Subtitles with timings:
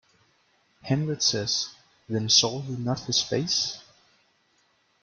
[0.81, 1.75] Hamlet says:
[2.09, 3.77] Then saw you not his face?